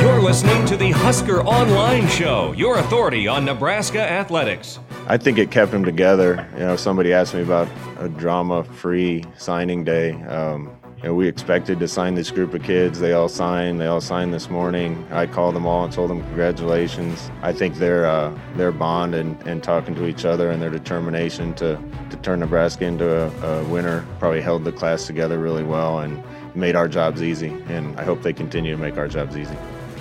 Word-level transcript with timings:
You're 0.00 0.20
listening 0.20 0.64
to 0.66 0.76
the 0.76 0.90
Husker 0.92 1.42
Online 1.42 2.06
Show, 2.08 2.52
your 2.52 2.78
authority 2.78 3.26
on 3.28 3.44
Nebraska 3.44 4.00
athletics. 4.00 4.78
I 5.06 5.16
think 5.16 5.38
it 5.38 5.50
kept 5.50 5.72
them 5.72 5.84
together. 5.84 6.48
You 6.54 6.60
know, 6.60 6.76
somebody 6.76 7.12
asked 7.12 7.34
me 7.34 7.42
about 7.42 7.68
a 7.98 8.08
drama-free 8.08 9.24
signing 9.36 9.84
day. 9.84 10.12
Um, 10.22 10.70
you 10.98 11.04
know, 11.04 11.14
we 11.14 11.26
expected 11.28 11.80
to 11.80 11.88
sign 11.88 12.14
this 12.14 12.30
group 12.30 12.52
of 12.52 12.62
kids. 12.62 13.00
They 13.00 13.14
all 13.14 13.30
signed. 13.30 13.80
They 13.80 13.86
all 13.86 14.02
signed 14.02 14.34
this 14.34 14.50
morning. 14.50 15.06
I 15.10 15.26
called 15.26 15.54
them 15.54 15.64
all 15.64 15.82
and 15.82 15.92
told 15.92 16.10
them 16.10 16.20
congratulations. 16.20 17.30
I 17.40 17.54
think 17.54 17.76
their 17.76 18.04
uh, 18.04 18.38
their 18.54 18.70
bond 18.70 19.14
and, 19.14 19.40
and 19.48 19.62
talking 19.62 19.94
to 19.94 20.06
each 20.06 20.26
other 20.26 20.50
and 20.50 20.60
their 20.60 20.68
determination 20.68 21.54
to, 21.54 21.82
to 22.10 22.16
turn 22.18 22.40
Nebraska 22.40 22.84
into 22.84 23.10
a, 23.10 23.60
a 23.60 23.64
winner 23.64 24.04
probably 24.18 24.42
held 24.42 24.64
the 24.64 24.72
class 24.72 25.06
together 25.06 25.38
really 25.38 25.64
well 25.64 26.00
and 26.00 26.22
made 26.54 26.76
our 26.76 26.88
jobs 26.88 27.22
easy. 27.22 27.48
And 27.68 27.98
I 27.98 28.04
hope 28.04 28.22
they 28.22 28.32
continue 28.32 28.72
to 28.72 28.80
make 28.80 28.96
our 28.96 29.08
jobs 29.08 29.36
easy. 29.36 29.56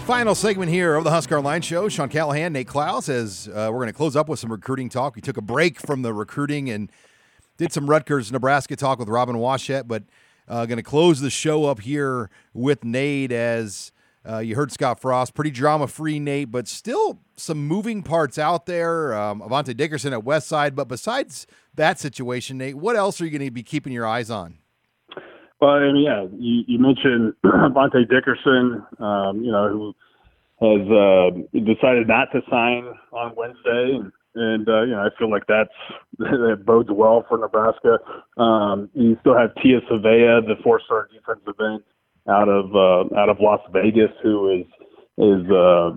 Final 0.05 0.33
segment 0.33 0.71
here 0.71 0.95
of 0.95 1.03
the 1.03 1.11
Husker 1.11 1.37
Online 1.37 1.61
Show. 1.61 1.87
Sean 1.87 2.09
Callahan, 2.09 2.53
Nate 2.53 2.67
Clouse, 2.67 3.09
as 3.09 3.47
uh, 3.49 3.69
we're 3.71 3.79
going 3.79 3.87
to 3.87 3.93
close 3.93 4.15
up 4.15 4.27
with 4.27 4.39
some 4.39 4.51
recruiting 4.51 4.89
talk. 4.89 5.15
We 5.15 5.21
took 5.21 5.37
a 5.37 5.41
break 5.41 5.79
from 5.79 6.01
the 6.01 6.13
recruiting 6.13 6.69
and 6.69 6.91
did 7.57 7.71
some 7.71 7.87
Rutgers, 7.87 8.31
Nebraska 8.31 8.75
talk 8.75 8.97
with 8.97 9.07
Robin 9.07 9.35
Washut, 9.35 9.87
but 9.87 10.03
uh, 10.47 10.65
going 10.65 10.77
to 10.77 10.83
close 10.83 11.19
the 11.19 11.29
show 11.29 11.65
up 11.65 11.81
here 11.81 12.31
with 12.53 12.83
Nate 12.83 13.31
as 13.31 13.91
uh, 14.27 14.39
you 14.39 14.55
heard 14.55 14.71
Scott 14.71 14.99
Frost. 14.99 15.33
Pretty 15.33 15.51
drama 15.51 15.87
free, 15.87 16.19
Nate, 16.19 16.51
but 16.51 16.67
still 16.67 17.19
some 17.35 17.67
moving 17.67 18.03
parts 18.03 18.37
out 18.37 18.65
there. 18.65 19.13
Um, 19.13 19.41
Avante 19.41 19.75
Dickerson 19.75 20.13
at 20.13 20.21
Westside. 20.21 20.75
But 20.75 20.87
besides 20.87 21.47
that 21.75 21.99
situation, 21.99 22.57
Nate, 22.57 22.75
what 22.75 22.95
else 22.95 23.21
are 23.21 23.25
you 23.25 23.31
going 23.31 23.45
to 23.45 23.51
be 23.51 23.63
keeping 23.63 23.93
your 23.93 24.07
eyes 24.07 24.29
on? 24.29 24.57
Well, 25.61 25.95
yeah, 25.95 26.25
you, 26.37 26.63
you 26.67 26.79
mentioned 26.79 27.33
Avante 27.43 28.09
Dickerson, 28.09 28.85
um, 28.99 29.43
you 29.43 29.51
know, 29.51 29.67
who 29.69 29.95
has 30.61 30.87
uh, 30.89 31.59
decided 31.59 32.07
not 32.07 32.31
to 32.31 32.41
sign 32.49 32.93
on 33.11 33.33
Wednesday, 33.35 33.99
and, 33.99 34.11
and 34.35 34.69
uh, 34.69 34.81
you 34.83 34.91
know, 34.91 34.99
I 34.99 35.09
feel 35.17 35.29
like 35.29 35.43
that's 35.47 35.69
that 36.19 36.63
bodes 36.65 36.89
well 36.91 37.25
for 37.27 37.37
Nebraska. 37.37 37.99
Um, 38.37 38.89
you 38.93 39.17
still 39.21 39.37
have 39.37 39.53
Tia 39.61 39.81
Savea, 39.91 40.45
the 40.45 40.55
four-star 40.63 41.09
defensive 41.13 41.55
end 41.59 41.83
out 42.29 42.47
of 42.47 42.75
uh, 42.75 43.15
out 43.17 43.29
of 43.29 43.37
Las 43.41 43.61
Vegas, 43.73 44.11
who 44.23 44.61
is 44.61 44.65
is 45.17 45.51
uh, 45.51 45.91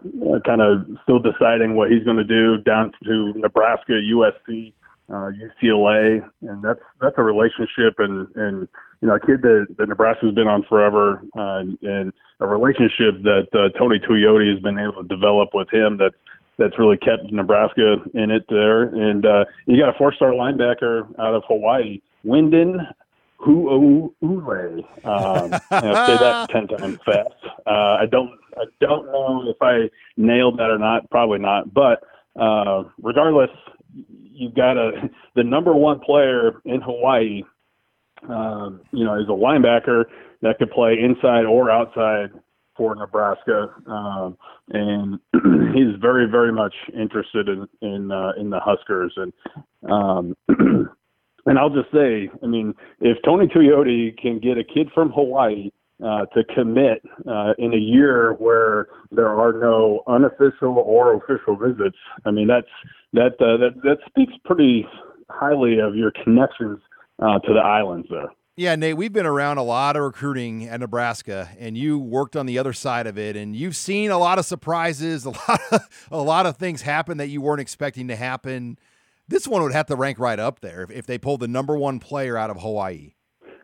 kind 0.45 0.61
of 0.61 0.87
still 1.05 1.21
deciding 1.21 1.77
what 1.77 1.93
he's 1.93 2.03
going 2.03 2.17
to 2.17 2.25
do 2.25 2.59
down 2.59 2.91
to 3.05 3.33
Nebraska, 3.37 3.93
USC, 3.93 4.73
uh, 5.09 5.31
UCLA, 5.31 6.29
and 6.43 6.63
that's 6.65 6.81
that's 7.01 7.15
a 7.17 7.23
relationship 7.23 7.95
and 7.99 8.27
and 8.35 8.69
you 9.03 9.09
know, 9.09 9.17
a 9.17 9.21
kid 9.21 9.43
that, 9.43 9.67
that 9.79 9.89
Nebraska's 9.89 10.33
been 10.33 10.47
on 10.47 10.63
forever, 10.69 11.23
uh, 11.37 11.65
and 11.83 12.13
a 12.39 12.47
relationship 12.47 13.23
that 13.25 13.49
uh, 13.53 13.77
Tony 13.77 13.99
Tuioti 13.99 14.53
has 14.53 14.63
been 14.63 14.79
able 14.79 15.03
to 15.03 15.09
develop 15.09 15.51
with 15.53 15.69
him 15.73 15.99
that 15.99 16.13
that's 16.57 16.79
really 16.79 16.97
kept 16.97 17.33
Nebraska 17.33 17.97
in 18.15 18.31
it 18.31 18.45
there. 18.49 18.83
And 18.85 19.27
uh, 19.27 19.45
you 19.67 19.77
got 19.77 19.95
a 19.95 19.99
four-star 19.99 20.31
linebacker 20.31 21.09
out 21.19 21.35
of 21.35 21.43
Hawaii, 21.49 22.01
Wynden 22.25 22.87
Ho'ohuli. 23.45 24.85
Um, 25.05 25.61
I'll 25.71 26.07
say 26.07 26.19
that 26.19 26.49
ten 26.53 26.69
times 26.69 26.99
fast. 27.05 27.35
Uh, 27.67 27.97
I 27.99 28.07
don't 28.09 28.31
I 28.57 28.65
don't 28.81 29.07
know 29.07 29.43
if 29.49 29.61
I 29.61 29.91
nailed 30.17 30.59
that 30.59 30.71
or 30.71 30.79
not. 30.79 31.11
Probably 31.11 31.41
not. 31.41 31.75
But 31.75 32.05
uh, 32.41 32.85
regardless, 33.03 33.51
you've 34.23 34.55
got 34.55 34.77
a 34.77 35.11
the 35.35 35.43
number 35.43 35.73
one 35.75 35.99
player 35.99 36.61
in 36.65 36.81
Hawaii 36.81 37.43
um, 38.29 38.81
you 38.93 39.05
know, 39.05 39.19
is 39.19 39.29
a 39.29 39.33
linebacker 39.33 40.05
that 40.43 40.59
could 40.59 40.71
play 40.71 40.97
inside 40.99 41.45
or 41.45 41.71
outside 41.71 42.31
for 42.77 42.95
Nebraska, 42.95 43.69
um, 43.87 44.37
and 44.71 45.19
he's 45.75 46.01
very, 46.01 46.27
very 46.31 46.53
much 46.53 46.75
interested 46.95 47.49
in 47.49 47.69
in 47.81 48.11
uh, 48.11 48.33
in 48.39 48.51
the 48.51 48.61
Huskers. 48.61 49.13
And 49.17 49.33
um, 49.91 50.37
and 51.47 51.59
I'll 51.59 51.71
just 51.71 51.93
say, 51.93 52.31
I 52.43 52.47
mean, 52.47 52.75
if 53.01 53.19
Tony 53.25 53.47
Tuioti 53.47 54.17
can 54.19 54.39
get 54.39 54.59
a 54.59 54.65
kid 54.65 54.89
from 54.95 55.11
Hawaii 55.11 55.71
uh, 56.03 56.27
to 56.35 56.45
commit 56.55 57.03
uh, 57.29 57.53
in 57.59 57.75
a 57.75 57.79
year 57.79 58.35
where 58.35 58.89
there 59.11 59.29
are 59.29 59.53
no 59.53 60.03
unofficial 60.07 60.79
or 60.79 61.15
official 61.15 61.57
visits, 61.57 61.99
I 62.25 62.31
mean, 62.31 62.49
that's 62.49 62.67
that 63.13 63.35
uh, 63.41 63.59
that 63.59 63.83
that 63.83 63.99
speaks 64.09 64.33
pretty 64.45 64.87
highly 65.29 65.79
of 65.79 65.95
your 65.95 66.13
connections 66.25 66.79
uh, 67.21 67.39
to 67.41 67.53
the 67.53 67.61
islands 67.61 68.07
there. 68.11 68.31
Yeah, 68.55 68.77
Nate, 68.77 68.99
we've 68.99 69.13
been 69.13 69.25
around 69.25 69.57
a 69.57 69.63
lot 69.63 69.97
of 69.97 70.03
recruiting 70.03 70.69
at 70.69 70.79
Nebraska, 70.79 71.49
and 71.59 71.77
you 71.77 71.99
worked 71.99 72.37
on 72.37 72.45
the 72.45 72.59
other 72.59 72.75
side 72.75 73.07
of 73.07 73.17
it, 73.17 73.35
and 73.35 73.57
you've 73.57 73.77
seen 73.77 74.11
a 74.11 74.19
lot 74.19 74.39
of 74.39 74.45
surprises, 74.45 75.25
a 75.27 75.31
lot 75.31 75.61
of, 75.71 75.81
a 76.11 76.23
lot 76.23 76.45
of 76.45 76.59
things 76.59 76.83
happen 76.83 77.17
that 77.17 77.29
you 77.29 77.41
weren't 77.41 77.63
expecting 77.63 78.09
to 78.09 78.17
happen. 78.17 78.79
This 79.27 79.49
one 79.49 79.63
would 79.63 79.73
have 79.73 79.87
to 79.87 79.97
rank 79.97 80.19
right 80.19 80.39
up 80.39 80.61
there 80.61 80.83
if, 80.83 80.91
if 80.91 81.07
they 81.07 81.17
pulled 81.17 81.41
the 81.41 81.49
number 81.49 81.79
one 81.79 81.99
player 81.99 82.37
out 82.37 82.51
of 82.51 82.61
Hawaii. 82.61 83.15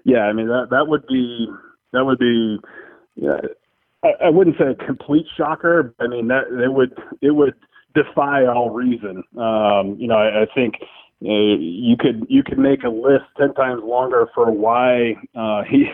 Yeah, 0.04 0.20
I 0.20 0.32
mean 0.32 0.46
that 0.48 0.68
that 0.70 0.88
would 0.88 1.06
be 1.06 1.48
that 1.92 2.04
would 2.04 2.18
be. 2.18 2.58
Yeah, 3.16 3.36
I, 4.02 4.26
I 4.26 4.30
wouldn't 4.30 4.56
say 4.56 4.70
a 4.70 4.86
complete 4.86 5.26
shocker. 5.36 5.94
I 6.00 6.06
mean 6.06 6.28
that 6.28 6.44
it 6.64 6.72
would 6.72 6.96
it 7.20 7.32
would 7.32 7.54
defy 7.94 8.46
all 8.46 8.70
reason. 8.70 9.22
Um, 9.36 9.96
you 9.98 10.06
know, 10.06 10.14
I, 10.14 10.42
I 10.42 10.46
think 10.54 10.76
uh, 11.24 11.58
you 11.58 11.96
could 11.98 12.26
you 12.28 12.42
could 12.44 12.58
make 12.58 12.84
a 12.84 12.88
list 12.88 13.24
ten 13.36 13.52
times 13.54 13.82
longer 13.84 14.28
for 14.34 14.50
why 14.50 15.14
uh, 15.34 15.62
he 15.70 15.86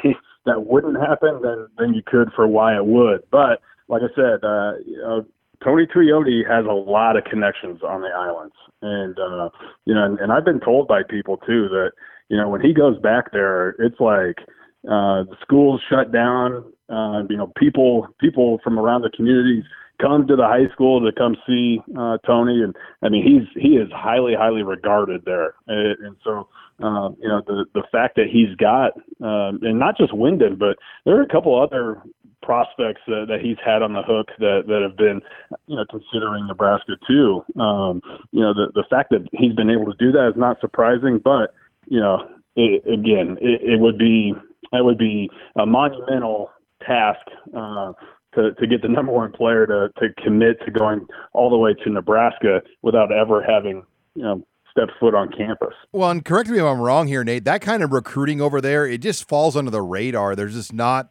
that 0.46 0.66
wouldn't 0.66 1.00
happen 1.00 1.40
than 1.42 1.68
than 1.78 1.94
you 1.94 2.02
could 2.04 2.30
for 2.34 2.46
why 2.46 2.76
it 2.76 2.84
would. 2.84 3.22
But 3.30 3.60
like 3.88 4.02
I 4.02 4.14
said, 4.14 4.44
uh, 4.44 4.72
you 4.86 4.98
know, 4.98 5.24
Tony 5.62 5.86
Tuioti 5.86 6.46
has 6.48 6.66
a 6.66 6.72
lot 6.72 7.16
of 7.16 7.24
connections 7.24 7.80
on 7.82 8.02
the 8.02 8.08
islands, 8.08 8.54
and 8.82 9.18
uh, 9.18 9.48
you 9.86 9.94
know, 9.94 10.04
and, 10.04 10.18
and 10.18 10.32
I've 10.32 10.44
been 10.44 10.60
told 10.60 10.88
by 10.88 11.02
people 11.08 11.38
too 11.38 11.68
that 11.70 11.92
you 12.28 12.36
know 12.36 12.48
when 12.48 12.60
he 12.60 12.74
goes 12.74 12.98
back 12.98 13.32
there, 13.32 13.70
it's 13.78 14.00
like 14.00 14.38
uh, 14.84 15.24
the 15.24 15.36
schools 15.40 15.80
shut 15.88 16.12
down. 16.12 16.64
Uh, 16.90 17.22
you 17.30 17.36
know, 17.36 17.50
people 17.56 18.08
people 18.20 18.60
from 18.62 18.78
around 18.78 19.00
the 19.00 19.10
communities 19.16 19.64
come 20.00 20.26
to 20.26 20.36
the 20.36 20.44
high 20.44 20.72
school 20.72 21.00
to 21.00 21.12
come 21.12 21.36
see 21.46 21.80
uh, 21.98 22.18
Tony, 22.26 22.62
and 22.62 22.74
I 23.02 23.08
mean 23.08 23.24
he's 23.24 23.62
he 23.62 23.76
is 23.76 23.88
highly 23.92 24.34
highly 24.34 24.62
regarded 24.62 25.24
there, 25.24 25.54
and, 25.66 25.98
and 26.04 26.16
so 26.24 26.48
uh, 26.82 27.10
you 27.20 27.28
know 27.28 27.42
the 27.46 27.64
the 27.74 27.84
fact 27.92 28.16
that 28.16 28.26
he's 28.30 28.54
got 28.56 28.92
um, 29.22 29.60
and 29.62 29.78
not 29.78 29.96
just 29.96 30.12
Wynden, 30.12 30.58
but 30.58 30.76
there 31.04 31.18
are 31.18 31.22
a 31.22 31.28
couple 31.28 31.60
other 31.60 32.02
prospects 32.42 33.00
that, 33.06 33.24
that 33.28 33.40
he's 33.40 33.56
had 33.64 33.82
on 33.82 33.94
the 33.94 34.02
hook 34.02 34.28
that 34.38 34.64
that 34.66 34.82
have 34.82 34.96
been 34.96 35.20
you 35.66 35.76
know 35.76 35.84
considering 35.90 36.46
Nebraska 36.46 36.92
too. 37.06 37.44
Um, 37.60 38.00
you 38.32 38.40
know 38.40 38.52
the 38.52 38.66
the 38.74 38.84
fact 38.88 39.10
that 39.10 39.26
he's 39.32 39.54
been 39.54 39.70
able 39.70 39.86
to 39.86 39.96
do 39.98 40.12
that 40.12 40.28
is 40.28 40.36
not 40.36 40.60
surprising, 40.60 41.20
but 41.22 41.54
you 41.86 42.00
know 42.00 42.28
it, 42.56 42.86
again 42.86 43.38
it, 43.40 43.62
it 43.62 43.80
would 43.80 43.98
be 43.98 44.34
that 44.72 44.84
would 44.84 44.98
be 44.98 45.30
a 45.56 45.66
monumental 45.66 46.50
task 46.84 47.20
uh, 47.56 47.92
to, 48.34 48.52
to 48.54 48.66
get 48.66 48.82
the 48.82 48.88
number 48.88 49.12
one 49.12 49.32
player 49.32 49.66
to, 49.66 49.90
to 50.00 50.22
commit 50.22 50.60
to 50.64 50.70
going 50.70 51.06
all 51.32 51.50
the 51.50 51.56
way 51.56 51.74
to 51.84 51.90
Nebraska 51.90 52.62
without 52.82 53.12
ever 53.12 53.42
having, 53.42 53.84
you 54.14 54.22
know, 54.22 54.46
stepped 54.70 54.92
foot 54.98 55.14
on 55.14 55.30
campus. 55.30 55.74
Well, 55.92 56.10
and 56.10 56.24
correct 56.24 56.50
me 56.50 56.58
if 56.58 56.64
I'm 56.64 56.80
wrong 56.80 57.06
here, 57.06 57.22
Nate. 57.22 57.44
That 57.44 57.60
kind 57.60 57.82
of 57.82 57.92
recruiting 57.92 58.40
over 58.40 58.60
there, 58.60 58.86
it 58.86 58.98
just 58.98 59.28
falls 59.28 59.56
under 59.56 59.70
the 59.70 59.82
radar. 59.82 60.34
There's 60.34 60.54
just 60.54 60.72
not 60.72 61.10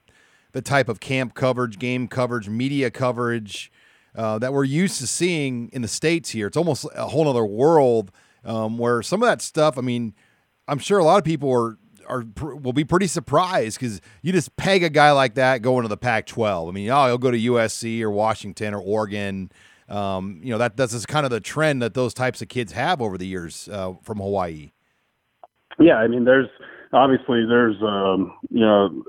the 0.52 0.62
type 0.62 0.90
of 0.90 1.00
camp 1.00 1.34
coverage, 1.34 1.80
game 1.80 2.08
coverage, 2.08 2.50
media 2.50 2.92
coverage 2.92 3.72
uh, 4.16 4.38
that 4.40 4.54
we're 4.54 4.64
used 4.64 5.00
to 5.00 5.08
seeing 5.08 5.69
in 5.74 5.81
the 5.81 5.88
states 5.88 6.30
here. 6.30 6.48
It's 6.48 6.58
almost 6.58 6.86
a 6.96 7.08
whole 7.08 7.28
other 7.28 7.46
world 7.46 8.12
um, 8.44 8.78
where 8.78 9.02
some 9.02 9.24
of 9.24 9.28
that 9.28 9.42
stuff. 9.42 9.78
I 9.78 9.81
mean, 9.81 10.14
I'm 10.68 10.80
sure 10.80 11.00
a 11.00 11.04
lot 11.04 11.18
of 11.18 11.24
people 11.24 11.52
are 11.52 11.78
are 12.08 12.26
will 12.38 12.74
be 12.74 12.84
pretty 12.84 13.08
surprised 13.08 13.80
because 13.80 14.02
you 14.22 14.32
just 14.32 14.56
peg 14.58 14.84
a 14.84 14.90
guy 14.90 15.12
like 15.12 15.36
that 15.36 15.62
going 15.62 15.84
to 15.84 15.88
the 15.88 15.98
Pac-12. 15.98 16.70
I 16.70 16.72
mean, 16.72 16.90
oh, 16.90 17.06
he'll 17.08 17.18
go 17.18 17.32
to 17.32 17.38
USC 17.38 18.02
or 18.02 18.12
Washington 18.12 18.74
or 18.74 18.80
Oregon. 18.80 19.52
Um, 19.90 20.40
you 20.42 20.52
know 20.52 20.58
that 20.58 20.78
that's 20.78 21.06
kind 21.06 21.26
of 21.26 21.32
the 21.32 21.40
trend 21.40 21.82
that 21.82 21.94
those 21.94 22.14
types 22.14 22.42
of 22.42 22.48
kids 22.48 22.72
have 22.72 23.02
over 23.02 23.18
the 23.18 23.28
years 23.28 23.68
uh, 23.72 23.94
from 24.02 24.20
Hawaii. 24.20 24.72
Yeah, 25.80 25.96
I 25.96 26.08
mean, 26.08 26.24
there's 26.24 26.50
obviously 26.94 27.46
there's 27.48 27.76
um, 27.82 28.34
you 28.50 28.62
know 28.62 29.04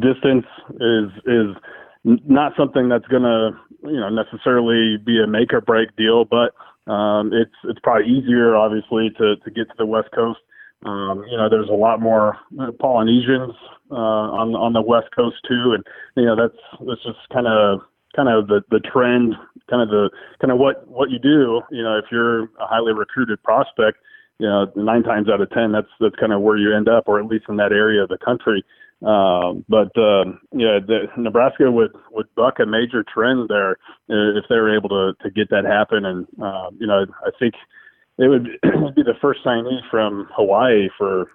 distance 0.00 0.46
is 0.74 1.10
is 1.26 1.56
not 2.04 2.52
something 2.56 2.88
that's 2.88 3.06
going 3.06 3.22
to 3.22 3.50
you 3.84 4.00
know 4.00 4.10
necessarily 4.10 4.96
be 4.98 5.22
a 5.22 5.26
make 5.26 5.52
or 5.52 5.60
break 5.60 5.96
deal, 5.96 6.24
but 6.24 6.52
um, 6.90 7.32
it's 7.32 7.54
it's 7.64 7.78
probably 7.82 8.08
easier, 8.08 8.56
obviously, 8.56 9.10
to 9.18 9.36
to 9.36 9.50
get 9.50 9.68
to 9.68 9.74
the 9.78 9.86
West 9.86 10.08
Coast. 10.14 10.40
Um, 10.84 11.24
you 11.30 11.36
know, 11.36 11.48
there's 11.48 11.68
a 11.68 11.74
lot 11.74 12.00
more 12.00 12.36
Polynesians 12.80 13.54
uh, 13.90 13.94
on 13.94 14.54
on 14.54 14.72
the 14.72 14.82
West 14.82 15.14
Coast 15.14 15.36
too, 15.46 15.74
and 15.74 15.84
you 16.16 16.24
know 16.24 16.34
that's 16.34 16.58
that's 16.86 17.02
just 17.02 17.18
kind 17.32 17.46
of 17.46 17.80
kind 18.16 18.28
of 18.28 18.48
the 18.48 18.62
the 18.70 18.80
trend, 18.80 19.34
kind 19.70 19.82
of 19.82 19.88
the 19.88 20.10
kind 20.40 20.50
of 20.50 20.58
what 20.58 20.86
what 20.88 21.10
you 21.10 21.18
do. 21.18 21.62
You 21.70 21.82
know, 21.82 21.98
if 21.98 22.06
you're 22.10 22.44
a 22.58 22.66
highly 22.66 22.92
recruited 22.92 23.42
prospect, 23.42 23.98
you 24.38 24.46
know, 24.46 24.72
nine 24.74 25.02
times 25.02 25.28
out 25.28 25.40
of 25.40 25.50
ten, 25.50 25.72
that's 25.72 25.90
that's 26.00 26.16
kind 26.16 26.32
of 26.32 26.40
where 26.40 26.56
you 26.56 26.74
end 26.74 26.88
up, 26.88 27.04
or 27.06 27.20
at 27.20 27.26
least 27.26 27.44
in 27.48 27.56
that 27.56 27.72
area 27.72 28.02
of 28.02 28.08
the 28.08 28.18
country. 28.18 28.64
Um, 29.02 29.64
but 29.68 29.90
um, 29.98 30.40
yeah, 30.52 30.78
the, 30.78 31.06
Nebraska 31.16 31.70
would 31.70 31.92
would 32.12 32.32
buck 32.34 32.58
a 32.60 32.66
major 32.66 33.04
trend 33.04 33.48
there 33.48 33.72
if 34.08 34.44
they 34.48 34.56
were 34.56 34.74
able 34.74 34.88
to 34.90 35.12
to 35.22 35.30
get 35.30 35.50
that 35.50 35.64
happen. 35.64 36.04
And 36.04 36.26
uh, 36.42 36.70
you 36.78 36.86
know, 36.86 37.06
I 37.24 37.30
think 37.38 37.54
it 38.22 38.28
would 38.28 38.44
be 38.94 39.02
the 39.02 39.14
first 39.20 39.40
signee 39.44 39.80
from 39.90 40.28
Hawaii 40.34 40.88
for 40.96 41.26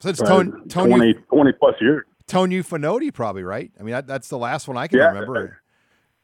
so 0.00 0.08
it's 0.08 0.20
uh, 0.20 0.26
Tony, 0.26 0.52
20, 0.68 1.14
20 1.14 1.52
plus 1.52 1.74
years. 1.80 2.04
Tony 2.26 2.62
Fonoti, 2.62 3.12
probably 3.12 3.42
right. 3.42 3.70
I 3.78 3.82
mean, 3.82 3.92
that, 3.92 4.06
that's 4.06 4.28
the 4.28 4.38
last 4.38 4.68
one 4.68 4.76
I 4.76 4.86
can 4.86 4.98
yeah. 4.98 5.08
remember. 5.08 5.60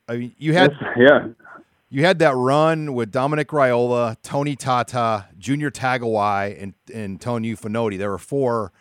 I 0.08 0.16
mean, 0.16 0.34
you 0.38 0.52
had 0.52 0.72
yeah, 0.96 1.28
you 1.88 2.04
had 2.04 2.20
that 2.20 2.34
run 2.36 2.94
with 2.94 3.10
Dominic 3.10 3.48
Raiola, 3.48 4.16
Tony 4.22 4.54
Tata, 4.54 5.26
Junior 5.38 5.70
Tagoai, 5.70 6.62
and 6.62 6.74
and 6.94 7.20
Tony 7.20 7.54
Fonoti. 7.54 7.98
There 7.98 8.10
were 8.10 8.18
four 8.18 8.72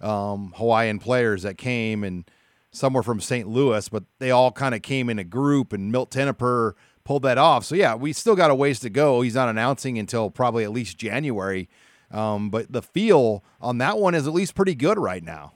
um, 0.00 0.52
Hawaiian 0.56 0.98
players 0.98 1.42
that 1.42 1.56
came, 1.56 2.04
and 2.04 2.30
some 2.74 2.92
were 2.92 3.02
from 3.02 3.20
St. 3.20 3.48
Louis, 3.48 3.88
but 3.88 4.04
they 4.18 4.30
all 4.30 4.50
kind 4.50 4.74
of 4.74 4.82
came 4.82 5.08
in 5.08 5.18
a 5.18 5.24
group, 5.24 5.72
and 5.72 5.92
Milt 5.92 6.10
Tenopir 6.10 6.72
pulled 7.04 7.22
that 7.22 7.38
off. 7.38 7.64
So 7.64 7.74
yeah, 7.74 7.94
we 7.94 8.12
still 8.12 8.34
got 8.34 8.50
a 8.50 8.54
ways 8.54 8.80
to 8.80 8.90
go. 8.90 9.20
He's 9.20 9.34
not 9.34 9.48
announcing 9.48 9.98
until 9.98 10.30
probably 10.30 10.64
at 10.64 10.72
least 10.72 10.98
January, 10.98 11.68
um, 12.10 12.50
but 12.50 12.72
the 12.72 12.82
feel 12.82 13.44
on 13.60 13.78
that 13.78 13.98
one 13.98 14.14
is 14.14 14.26
at 14.26 14.34
least 14.34 14.54
pretty 14.54 14.74
good 14.74 14.98
right 14.98 15.22
now. 15.22 15.52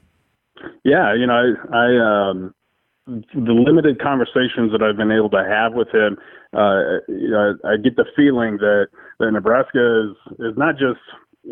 Yeah, 0.84 1.14
you 1.14 1.26
know, 1.26 1.54
I, 1.72 1.76
I 1.76 2.30
um, 2.30 2.54
the 3.06 3.52
limited 3.52 4.00
conversations 4.00 4.72
that 4.72 4.82
I've 4.82 4.96
been 4.96 5.12
able 5.12 5.30
to 5.30 5.44
have 5.44 5.72
with 5.74 5.88
him, 5.88 6.18
uh, 6.52 7.00
you 7.08 7.30
know, 7.30 7.56
I 7.64 7.76
get 7.76 7.96
the 7.96 8.04
feeling 8.14 8.58
that 8.58 8.88
that 9.18 9.32
Nebraska 9.32 10.10
is 10.10 10.34
is 10.38 10.56
not 10.56 10.78
just 10.78 11.00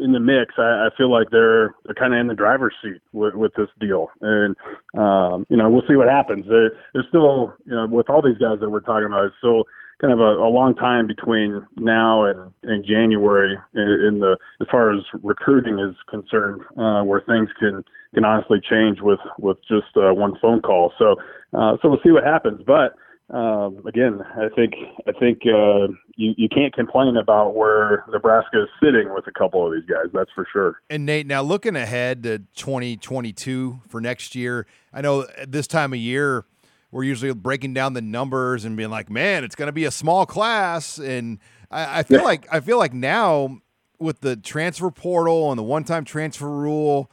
in 0.01 0.13
the 0.13 0.21
mix. 0.21 0.55
I, 0.59 0.87
I 0.87 0.89
feel 0.97 1.11
like 1.11 1.31
they're 1.31 1.75
they're 1.85 1.95
kind 1.95 2.15
of 2.15 2.21
in 2.21 2.27
the 2.27 2.35
driver's 2.35 2.75
seat 2.83 3.01
with, 3.13 3.35
with 3.35 3.53
this 3.55 3.69
deal, 3.81 4.09
and 4.21 4.57
um, 4.97 5.47
you 5.49 5.57
know 5.57 5.71
we'll 5.71 5.87
see 5.89 5.97
what 5.97 6.09
happens. 6.09 6.47
There, 6.49 6.71
there's 6.93 7.07
still 7.09 7.55
you 7.65 7.75
know 7.75 7.87
with 7.87 8.11
all 8.11 8.23
these 8.23 8.39
guys 8.39 8.61
that 8.61 8.71
we're 8.71 8.81
talking 8.81 9.07
about, 9.07 9.27
it's 9.27 9.37
still 9.39 9.65
kind 10.01 10.13
of 10.13 10.21
a, 10.21 10.37
a 10.45 10.51
long 10.51 10.75
time 10.75 11.07
between 11.07 11.67
now 11.77 12.25
and, 12.25 12.53
and 12.63 12.85
January 12.85 13.57
in, 13.75 13.83
in 13.83 14.21
the 14.21 14.37
as 14.61 14.67
far 14.71 14.93
as 14.93 15.03
recruiting 15.23 15.79
is 15.79 15.97
concerned, 16.09 16.61
uh, 16.77 17.03
where 17.03 17.23
things 17.23 17.49
can 17.59 17.83
can 18.15 18.25
honestly 18.25 18.61
change 18.69 19.01
with 19.01 19.21
with 19.39 19.59
just 19.69 19.97
uh, 19.97 20.13
one 20.13 20.35
phone 20.41 20.61
call. 20.61 20.93
So 20.99 21.17
uh, 21.55 21.77
so 21.81 21.89
we'll 21.89 22.01
see 22.05 22.13
what 22.13 22.25
happens, 22.25 22.61
but 22.67 22.95
um, 23.29 23.83
again, 23.87 24.21
I 24.37 24.49
think 24.55 24.75
I 25.09 25.13
think 25.19 25.41
uh, 25.47 25.89
you 26.15 26.35
you 26.37 26.49
can't 26.49 26.73
complain 26.73 27.17
about 27.17 27.57
where 27.57 28.05
Nebraska 28.13 28.63
is 28.63 28.69
sitting 28.81 29.13
with 29.13 29.27
a 29.27 29.33
couple 29.33 29.67
of 29.67 29.73
these 29.73 29.89
guys. 29.89 30.07
That's 30.13 30.31
for 30.33 30.47
sure. 30.53 30.81
And 30.89 31.05
Nate, 31.05 31.27
now 31.27 31.43
looking 31.43 31.75
ahead 31.75 32.23
to 32.23 32.39
2022 32.55 33.81
for 33.89 34.01
next 34.01 34.37
year, 34.37 34.67
I 34.93 35.01
know 35.01 35.27
this 35.47 35.67
time 35.67 35.93
of 35.93 35.99
year 35.99 36.45
we're 36.93 37.03
usually 37.03 37.35
breaking 37.35 37.75
down 37.75 37.95
the 37.95 38.01
numbers 38.01 38.65
and 38.65 38.77
being 38.77 38.91
like, 38.91 39.11
"Man, 39.11 39.43
it's 39.43 39.57
going 39.57 39.67
to 39.67 39.73
be 39.73 39.87
a 39.87 39.91
small 39.91 40.25
class." 40.25 40.99
And 40.99 41.41
I, 41.69 41.99
I 41.99 42.03
feel 42.05 42.21
yeah. 42.21 42.27
like 42.27 42.47
I 42.53 42.61
feel 42.61 42.79
like 42.79 42.95
now 42.95 43.59
with 43.99 44.21
the 44.21 44.37
transfer 44.37 44.93
portal 44.93 45.51
and 45.51 45.59
the 45.59 45.65
one-time 45.65 46.05
transfer 46.05 46.49
rule, 46.49 47.11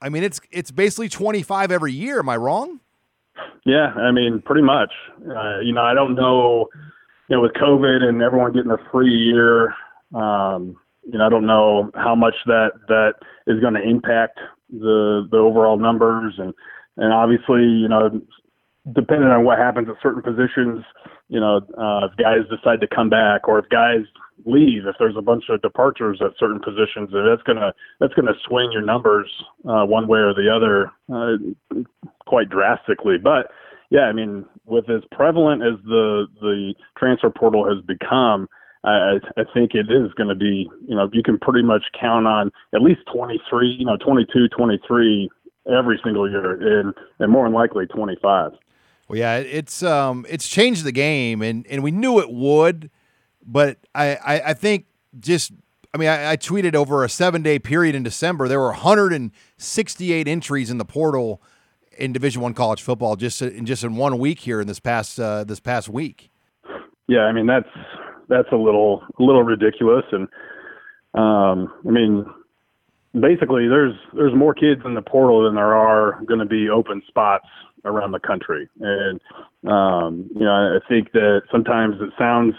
I 0.00 0.10
mean 0.10 0.22
it's 0.22 0.40
it's 0.52 0.70
basically 0.70 1.08
25 1.08 1.72
every 1.72 1.92
year. 1.92 2.20
Am 2.20 2.28
I 2.28 2.36
wrong? 2.36 2.78
Yeah, 3.64 3.92
I 3.96 4.10
mean, 4.10 4.42
pretty 4.44 4.62
much. 4.62 4.92
Uh, 5.28 5.60
you 5.60 5.72
know, 5.72 5.82
I 5.82 5.94
don't 5.94 6.14
know, 6.14 6.68
you 7.28 7.36
know, 7.36 7.42
with 7.42 7.52
COVID 7.52 8.02
and 8.02 8.22
everyone 8.22 8.52
getting 8.52 8.70
a 8.70 8.90
free 8.90 9.12
year, 9.12 9.74
um, 10.14 10.76
you 11.04 11.18
know, 11.18 11.26
I 11.26 11.28
don't 11.28 11.46
know 11.46 11.90
how 11.94 12.14
much 12.14 12.34
that 12.46 12.72
that 12.88 13.14
is 13.46 13.60
going 13.60 13.74
to 13.74 13.82
impact 13.82 14.38
the 14.70 15.26
the 15.30 15.38
overall 15.38 15.76
numbers 15.76 16.34
and 16.38 16.54
and 16.96 17.12
obviously, 17.12 17.62
you 17.62 17.88
know, 17.88 18.20
depending 18.92 19.28
on 19.28 19.44
what 19.44 19.58
happens 19.58 19.88
at 19.88 19.96
certain 20.02 20.22
positions, 20.22 20.84
you 21.28 21.40
know, 21.40 21.58
uh, 21.78 22.06
if 22.06 22.16
guys 22.16 22.40
decide 22.54 22.80
to 22.80 22.86
come 22.86 23.08
back 23.08 23.48
or 23.48 23.58
if 23.58 23.68
guys 23.68 24.04
leave, 24.44 24.86
if 24.86 24.96
there's 24.98 25.16
a 25.16 25.22
bunch 25.22 25.44
of 25.48 25.62
departures 25.62 26.20
at 26.24 26.32
certain 26.38 26.60
positions, 26.60 27.10
that's 27.12 27.42
gonna 27.42 27.72
that's 27.98 28.14
gonna 28.14 28.34
swing 28.46 28.70
your 28.72 28.82
numbers 28.82 29.30
uh, 29.68 29.84
one 29.84 30.08
way 30.08 30.18
or 30.18 30.34
the 30.34 30.48
other 30.50 30.92
uh, 31.12 31.82
quite 32.26 32.48
drastically. 32.48 33.18
But 33.18 33.50
yeah, 33.90 34.02
I 34.02 34.12
mean, 34.12 34.44
with 34.66 34.88
as 34.88 35.02
prevalent 35.12 35.62
as 35.62 35.82
the 35.84 36.26
the 36.40 36.74
transfer 36.96 37.30
portal 37.30 37.68
has 37.68 37.84
become, 37.84 38.48
I, 38.84 39.18
I 39.36 39.42
think 39.52 39.74
it 39.74 39.90
is 39.90 40.12
going 40.14 40.28
to 40.28 40.34
be, 40.34 40.70
you 40.88 40.94
know, 40.94 41.10
you 41.12 41.22
can 41.22 41.38
pretty 41.38 41.62
much 41.62 41.82
count 42.00 42.26
on 42.26 42.50
at 42.74 42.80
least 42.80 43.00
23, 43.12 43.76
you 43.78 43.84
know, 43.84 43.96
22, 43.96 44.48
23 44.48 45.30
every 45.70 46.00
single 46.02 46.30
year, 46.30 46.80
and 46.80 46.94
and 47.18 47.30
more 47.30 47.44
than 47.44 47.52
likely 47.52 47.86
25. 47.86 48.52
Well, 49.08 49.18
yeah, 49.18 49.38
it's 49.38 49.82
um, 49.82 50.24
it's 50.28 50.48
changed 50.48 50.84
the 50.84 50.92
game, 50.92 51.42
and 51.42 51.66
and 51.66 51.82
we 51.82 51.90
knew 51.90 52.20
it 52.20 52.30
would, 52.30 52.90
but 53.44 53.78
I 53.94 54.16
I, 54.16 54.40
I 54.50 54.54
think 54.54 54.86
just 55.18 55.52
I 55.94 55.98
mean 55.98 56.08
I, 56.08 56.32
I 56.32 56.36
tweeted 56.36 56.74
over 56.74 57.04
a 57.04 57.08
seven 57.08 57.42
day 57.42 57.58
period 57.58 57.94
in 57.94 58.02
December 58.02 58.48
there 58.48 58.60
were 58.60 58.66
168 58.66 60.28
entries 60.28 60.70
in 60.70 60.78
the 60.78 60.84
portal 60.84 61.42
in 61.98 62.12
Division 62.12 62.42
One 62.42 62.54
college 62.54 62.82
football 62.82 63.16
just 63.16 63.42
in 63.42 63.66
just 63.66 63.84
in 63.84 63.96
one 63.96 64.18
week 64.18 64.40
here 64.40 64.60
in 64.60 64.66
this 64.66 64.80
past 64.80 65.18
uh, 65.18 65.44
this 65.44 65.60
past 65.60 65.88
week. 65.88 66.30
Yeah, 67.08 67.20
I 67.20 67.32
mean 67.32 67.46
that's 67.46 67.68
that's 68.28 68.48
a 68.52 68.56
little 68.56 69.02
a 69.18 69.22
little 69.22 69.42
ridiculous, 69.42 70.04
and 70.12 70.28
um, 71.14 71.72
I 71.86 71.90
mean 71.90 72.24
basically 73.18 73.68
there's 73.68 73.94
there's 74.14 74.34
more 74.34 74.54
kids 74.54 74.82
in 74.84 74.94
the 74.94 75.02
portal 75.02 75.44
than 75.44 75.54
there 75.54 75.74
are 75.74 76.20
going 76.26 76.40
to 76.40 76.46
be 76.46 76.68
open 76.68 77.02
spots 77.08 77.46
around 77.84 78.12
the 78.12 78.20
country. 78.20 78.68
And 78.80 79.20
um, 79.66 80.30
you 80.34 80.44
know, 80.44 80.50
I 80.50 80.78
think 80.88 81.12
that 81.12 81.42
sometimes 81.50 81.96
it 82.00 82.10
sounds 82.18 82.54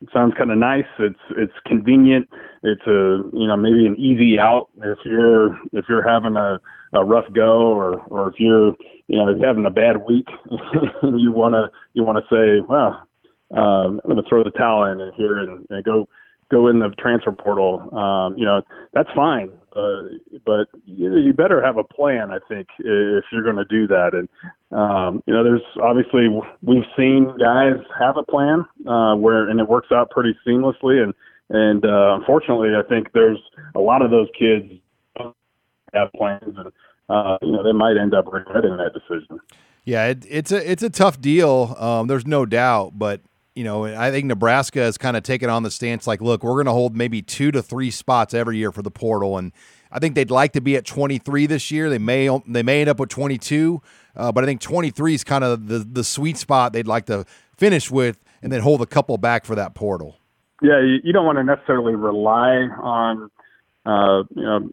it 0.00 0.08
sounds 0.12 0.34
kind 0.38 0.50
of 0.50 0.58
nice. 0.58 0.86
It's 0.98 1.18
it's 1.36 1.52
convenient. 1.66 2.28
It's 2.62 2.86
a 2.86 3.22
you 3.32 3.46
know 3.48 3.56
maybe 3.56 3.86
an 3.86 3.96
easy 3.96 4.38
out 4.38 4.68
if 4.76 4.98
you're 5.04 5.54
if 5.72 5.86
you're 5.88 6.08
having 6.08 6.36
a, 6.36 6.60
a 6.92 7.04
rough 7.04 7.30
go 7.32 7.72
or 7.72 8.00
or 8.08 8.28
if 8.28 8.34
you're 8.38 8.74
you 9.08 9.18
know 9.18 9.36
having 9.42 9.66
a 9.66 9.70
bad 9.70 10.04
week. 10.06 10.28
you 11.02 11.32
wanna 11.32 11.70
you 11.94 12.04
wanna 12.04 12.22
say, 12.30 12.60
well, 12.68 13.08
um, 13.56 14.00
I'm 14.04 14.08
gonna 14.10 14.22
throw 14.28 14.44
the 14.44 14.50
towel 14.50 14.84
in 14.84 15.12
here 15.16 15.38
and, 15.38 15.66
and 15.70 15.84
go 15.84 16.08
go 16.50 16.68
in 16.68 16.78
the 16.78 16.90
transfer 16.98 17.32
portal. 17.32 17.94
Um, 17.96 18.36
you 18.36 18.44
know 18.44 18.62
that's 18.92 19.10
fine. 19.14 19.50
Uh, 19.76 20.02
but 20.44 20.66
you, 20.86 21.16
you 21.18 21.32
better 21.32 21.64
have 21.64 21.76
a 21.76 21.84
plan, 21.84 22.32
I 22.32 22.38
think, 22.48 22.66
if 22.80 23.24
you're 23.30 23.44
going 23.44 23.56
to 23.56 23.64
do 23.66 23.86
that. 23.86 24.10
And 24.12 24.28
um, 24.76 25.22
you 25.26 25.32
know, 25.32 25.44
there's 25.44 25.62
obviously 25.80 26.28
we've 26.62 26.86
seen 26.96 27.32
guys 27.38 27.74
have 27.98 28.16
a 28.16 28.24
plan 28.24 28.64
uh, 28.88 29.14
where, 29.14 29.48
and 29.48 29.60
it 29.60 29.68
works 29.68 29.88
out 29.92 30.10
pretty 30.10 30.36
seamlessly. 30.46 31.02
And 31.02 31.14
and 31.50 31.84
uh, 31.84 32.16
unfortunately, 32.18 32.70
I 32.76 32.82
think 32.88 33.12
there's 33.12 33.38
a 33.74 33.80
lot 33.80 34.02
of 34.02 34.10
those 34.10 34.28
kids 34.38 34.72
have 35.94 36.12
plans, 36.12 36.56
and 36.56 36.72
uh, 37.08 37.38
you 37.42 37.52
know, 37.52 37.62
they 37.62 37.72
might 37.72 37.96
end 37.96 38.14
up 38.14 38.26
regretting 38.32 38.76
that 38.76 38.92
decision. 38.92 39.38
Yeah, 39.84 40.06
it, 40.06 40.26
it's 40.28 40.52
a 40.52 40.70
it's 40.70 40.82
a 40.82 40.90
tough 40.90 41.20
deal. 41.20 41.76
Um, 41.78 42.08
there's 42.08 42.26
no 42.26 42.44
doubt, 42.44 42.98
but 42.98 43.20
you 43.58 43.64
know, 43.64 43.86
I 43.86 44.12
think 44.12 44.26
Nebraska 44.26 44.78
has 44.78 44.96
kind 44.96 45.16
of 45.16 45.24
taken 45.24 45.50
on 45.50 45.64
the 45.64 45.70
stance 45.72 46.06
like, 46.06 46.22
look, 46.22 46.44
we're 46.44 46.52
going 46.52 46.66
to 46.66 46.72
hold 46.72 46.96
maybe 46.96 47.22
two 47.22 47.50
to 47.50 47.60
three 47.60 47.90
spots 47.90 48.32
every 48.32 48.56
year 48.56 48.70
for 48.70 48.82
the 48.82 48.90
portal, 48.92 49.36
and 49.36 49.50
I 49.90 49.98
think 49.98 50.14
they'd 50.14 50.30
like 50.30 50.52
to 50.52 50.60
be 50.60 50.76
at 50.76 50.84
23 50.84 51.46
this 51.46 51.72
year. 51.72 51.90
They 51.90 51.98
may 51.98 52.28
they 52.46 52.62
may 52.62 52.82
end 52.82 52.88
up 52.88 53.00
with 53.00 53.08
22, 53.08 53.82
uh, 54.14 54.30
but 54.30 54.44
I 54.44 54.46
think 54.46 54.60
23 54.60 55.12
is 55.12 55.24
kind 55.24 55.42
of 55.42 55.66
the 55.66 55.80
the 55.80 56.04
sweet 56.04 56.36
spot 56.36 56.72
they'd 56.72 56.86
like 56.86 57.06
to 57.06 57.24
finish 57.56 57.90
with, 57.90 58.22
and 58.42 58.52
then 58.52 58.60
hold 58.60 58.80
a 58.80 58.86
couple 58.86 59.18
back 59.18 59.44
for 59.44 59.56
that 59.56 59.74
portal. 59.74 60.20
Yeah, 60.62 60.80
you, 60.80 61.12
don't 61.12 61.26
want 61.26 61.38
to 61.38 61.44
necessarily 61.44 61.96
rely 61.96 62.68
on, 62.80 63.28
uh, 63.86 64.22
you 64.36 64.42
know, 64.42 64.70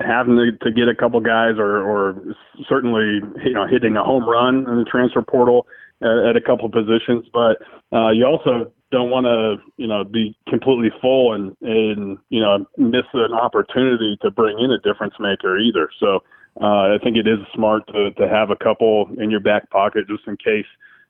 having 0.00 0.36
to, 0.36 0.52
to 0.64 0.70
get 0.70 0.88
a 0.88 0.94
couple 0.94 1.20
guys 1.20 1.56
or, 1.58 1.82
or 1.82 2.34
certainly 2.66 3.20
you 3.44 3.52
know 3.52 3.66
hitting 3.66 3.96
a 3.96 4.02
home 4.02 4.26
run 4.26 4.66
in 4.66 4.78
the 4.78 4.86
transfer 4.90 5.20
portal 5.20 5.66
at, 6.04 6.30
at 6.30 6.36
a 6.36 6.40
couple 6.40 6.68
positions, 6.68 7.26
but 7.32 7.58
uh, 7.92 8.10
you 8.10 8.24
also 8.24 8.70
don't 8.92 9.10
want 9.10 9.26
to 9.26 9.56
you 9.76 9.88
know 9.88 10.04
be 10.04 10.36
completely 10.48 10.90
full 11.00 11.32
and 11.32 11.56
and 11.62 12.18
you 12.28 12.40
know 12.40 12.64
miss 12.76 13.04
an 13.14 13.32
opportunity 13.32 14.16
to 14.22 14.30
bring 14.30 14.58
in 14.58 14.70
a 14.70 14.78
difference 14.78 15.14
maker 15.18 15.58
either. 15.58 15.88
So 15.98 16.22
uh, 16.60 16.94
I 16.94 16.98
think 17.02 17.16
it 17.16 17.26
is 17.26 17.38
smart 17.54 17.86
to, 17.88 18.12
to 18.12 18.28
have 18.28 18.50
a 18.50 18.56
couple 18.56 19.08
in 19.18 19.30
your 19.30 19.40
back 19.40 19.68
pocket 19.70 20.06
just 20.06 20.22
in 20.28 20.36
case 20.36 20.66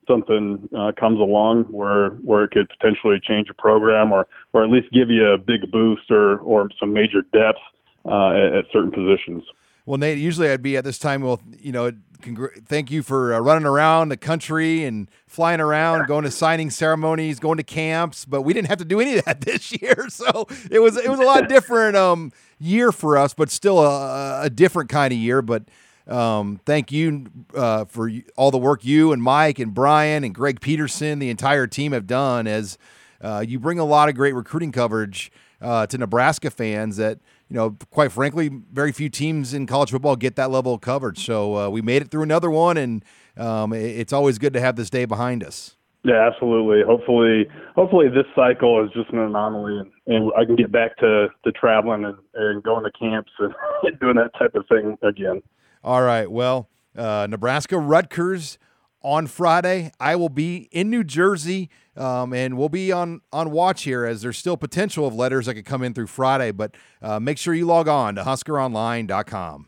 something 0.08 0.68
uh, 0.76 0.92
comes 0.98 1.20
along 1.20 1.64
where 1.64 2.10
where 2.24 2.44
it 2.44 2.50
could 2.50 2.68
potentially 2.68 3.20
change 3.22 3.48
your 3.48 3.54
program 3.58 4.12
or 4.12 4.26
or 4.52 4.64
at 4.64 4.70
least 4.70 4.90
give 4.92 5.10
you 5.10 5.26
a 5.26 5.38
big 5.38 5.70
boost 5.70 6.10
or 6.10 6.38
or 6.38 6.68
some 6.78 6.92
major 6.92 7.22
depth 7.32 7.60
uh, 8.06 8.30
at, 8.30 8.54
at, 8.54 8.64
certain 8.72 8.90
positions. 8.90 9.42
Well, 9.86 9.98
Nate, 9.98 10.18
usually 10.18 10.48
I'd 10.48 10.62
be 10.62 10.76
at 10.76 10.84
this 10.84 10.98
time. 10.98 11.22
Well, 11.22 11.42
you 11.58 11.70
know, 11.70 11.92
congr- 12.22 12.64
thank 12.64 12.90
you 12.90 13.02
for 13.02 13.34
uh, 13.34 13.38
running 13.40 13.66
around 13.66 14.08
the 14.08 14.16
country 14.16 14.84
and 14.84 15.10
flying 15.26 15.60
around, 15.60 16.06
going 16.06 16.24
to 16.24 16.30
signing 16.30 16.70
ceremonies, 16.70 17.38
going 17.38 17.58
to 17.58 17.62
camps. 17.62 18.24
But 18.24 18.42
we 18.42 18.54
didn't 18.54 18.68
have 18.68 18.78
to 18.78 18.84
do 18.84 19.00
any 19.00 19.18
of 19.18 19.24
that 19.26 19.40
this 19.42 19.72
year, 19.80 20.08
so 20.08 20.46
it 20.70 20.80
was 20.80 20.96
it 20.96 21.10
was 21.10 21.20
a 21.20 21.24
lot 21.24 21.48
different 21.48 21.96
um, 21.96 22.32
year 22.58 22.92
for 22.92 23.18
us, 23.18 23.34
but 23.34 23.50
still 23.50 23.78
a, 23.78 24.44
a 24.44 24.50
different 24.50 24.88
kind 24.88 25.12
of 25.12 25.18
year. 25.18 25.42
But 25.42 25.64
um, 26.06 26.60
thank 26.64 26.90
you 26.90 27.26
uh, 27.54 27.84
for 27.84 28.10
all 28.36 28.50
the 28.50 28.58
work 28.58 28.84
you 28.84 29.12
and 29.12 29.22
Mike 29.22 29.58
and 29.58 29.74
Brian 29.74 30.24
and 30.24 30.34
Greg 30.34 30.60
Peterson, 30.60 31.18
the 31.18 31.30
entire 31.30 31.66
team 31.66 31.92
have 31.92 32.06
done 32.06 32.46
as 32.46 32.78
uh, 33.20 33.44
you 33.46 33.58
bring 33.58 33.78
a 33.78 33.84
lot 33.84 34.08
of 34.08 34.14
great 34.14 34.34
recruiting 34.34 34.72
coverage 34.72 35.32
uh, 35.62 35.86
to 35.86 35.96
Nebraska 35.96 36.50
fans 36.50 36.96
that, 36.98 37.18
you 37.48 37.56
know, 37.56 37.76
quite 37.90 38.12
frankly, 38.12 38.50
very 38.72 38.92
few 38.92 39.08
teams 39.08 39.54
in 39.54 39.66
college 39.66 39.90
football 39.90 40.16
get 40.16 40.36
that 40.36 40.50
level 40.50 40.74
of 40.74 40.80
coverage. 40.80 41.24
So 41.24 41.56
uh, 41.56 41.68
we 41.68 41.82
made 41.82 42.02
it 42.02 42.10
through 42.10 42.22
another 42.22 42.50
one, 42.50 42.76
and 42.76 43.04
um, 43.36 43.72
it's 43.72 44.12
always 44.12 44.38
good 44.38 44.52
to 44.54 44.60
have 44.60 44.76
this 44.76 44.90
day 44.90 45.04
behind 45.04 45.44
us. 45.44 45.76
Yeah, 46.04 46.28
absolutely. 46.30 46.82
Hopefully, 46.86 47.46
hopefully 47.74 48.08
this 48.08 48.26
cycle 48.34 48.84
is 48.84 48.90
just 48.92 49.10
an 49.10 49.18
anomaly, 49.18 49.78
and, 49.78 49.90
and 50.06 50.32
I 50.36 50.44
can 50.44 50.54
get 50.54 50.70
back 50.70 50.96
to, 50.98 51.28
to 51.44 51.52
traveling 51.52 52.04
and, 52.04 52.16
and 52.34 52.62
going 52.62 52.84
to 52.84 52.90
camps 52.92 53.32
and 53.38 53.54
doing 54.00 54.16
that 54.16 54.30
type 54.38 54.54
of 54.54 54.66
thing 54.68 54.98
again. 55.02 55.42
All 55.82 56.02
right. 56.02 56.30
Well, 56.30 56.68
uh, 56.96 57.26
Nebraska 57.30 57.78
Rutgers 57.78 58.58
on 59.04 59.28
Friday. 59.28 59.92
I 60.00 60.16
will 60.16 60.28
be 60.28 60.68
in 60.72 60.90
New 60.90 61.04
Jersey, 61.04 61.70
um, 61.96 62.32
and 62.32 62.58
we'll 62.58 62.68
be 62.68 62.90
on 62.90 63.20
on 63.32 63.52
watch 63.52 63.82
here 63.82 64.04
as 64.04 64.22
there's 64.22 64.38
still 64.38 64.56
potential 64.56 65.06
of 65.06 65.14
letters 65.14 65.46
that 65.46 65.54
could 65.54 65.66
come 65.66 65.82
in 65.84 65.94
through 65.94 66.08
Friday. 66.08 66.50
But 66.50 66.74
uh, 67.00 67.20
make 67.20 67.38
sure 67.38 67.54
you 67.54 67.66
log 67.66 67.86
on 67.86 68.16
to 68.16 68.22
HuskerOnline.com. 68.22 69.66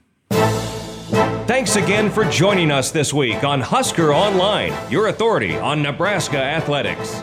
Thanks 1.47 1.77
again 1.77 2.11
for 2.11 2.25
joining 2.25 2.73
us 2.73 2.91
this 2.91 3.15
week 3.15 3.45
on 3.45 3.61
Husker 3.61 4.13
Online, 4.13 4.75
your 4.91 5.07
authority 5.07 5.57
on 5.57 5.81
Nebraska 5.81 6.43
athletics. 6.43 7.23